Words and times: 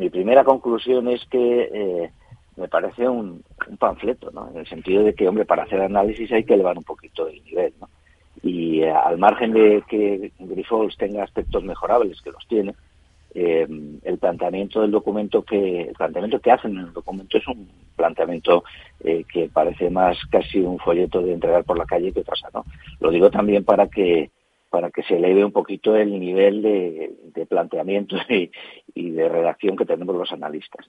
mi 0.00 0.08
primera 0.08 0.44
conclusión 0.44 1.08
es 1.08 1.22
que 1.26 1.70
eh, 1.72 2.10
me 2.56 2.68
parece 2.68 3.06
un, 3.06 3.44
panfleto, 3.78 4.30
¿no? 4.30 4.50
En 4.50 4.56
el 4.56 4.66
sentido 4.66 5.04
de 5.04 5.14
que, 5.14 5.28
hombre, 5.28 5.44
para 5.44 5.64
hacer 5.64 5.80
análisis 5.80 6.32
hay 6.32 6.44
que 6.44 6.54
elevar 6.54 6.76
un 6.78 6.84
poquito 6.84 7.28
el 7.28 7.44
nivel, 7.44 7.74
¿no? 7.78 7.88
Y 8.42 8.80
eh, 8.80 8.90
al 8.90 9.18
margen 9.18 9.52
de 9.52 9.84
que 9.86 10.32
Grifols 10.38 10.96
tenga 10.96 11.22
aspectos 11.22 11.62
mejorables, 11.62 12.22
que 12.22 12.30
los 12.30 12.48
tiene, 12.48 12.74
eh, 13.34 13.68
el 14.02 14.18
planteamiento 14.18 14.80
del 14.80 14.90
documento 14.90 15.42
que 15.42 15.82
el 15.82 15.94
planteamiento 15.94 16.40
que 16.40 16.50
hacen 16.50 16.72
en 16.72 16.86
el 16.86 16.92
documento 16.92 17.36
es 17.36 17.46
un 17.46 17.68
planteamiento 17.94 18.64
que 18.98 19.50
parece 19.52 19.88
más 19.90 20.16
casi 20.30 20.58
un 20.60 20.78
folleto 20.78 21.22
de 21.22 21.34
entregar 21.34 21.64
por 21.64 21.78
la 21.78 21.84
calle 21.84 22.12
que 22.12 22.24
cosa, 22.24 22.48
¿no? 22.54 22.64
Lo 22.98 23.10
digo 23.10 23.30
también 23.30 23.64
para 23.64 23.86
que 23.88 24.30
para 24.70 24.90
que 24.90 25.02
se 25.02 25.16
eleve 25.16 25.44
un 25.44 25.52
poquito 25.52 25.96
el 25.96 26.18
nivel 26.18 26.62
de, 26.62 27.46
planteamiento 27.46 28.16
y, 28.28 28.50
de 29.22 29.28
redacción 29.28 29.76
que 29.76 29.84
tenemos 29.84 30.14
los 30.14 30.32
analistas. 30.32 30.86